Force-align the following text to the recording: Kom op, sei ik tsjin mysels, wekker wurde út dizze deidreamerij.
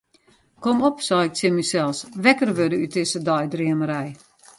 Kom 0.63 0.77
op, 0.87 0.97
sei 1.07 1.21
ik 1.27 1.33
tsjin 1.35 1.57
mysels, 1.57 1.99
wekker 2.23 2.51
wurde 2.57 2.77
út 2.83 2.93
dizze 2.95 3.19
deidreamerij. 3.27 4.09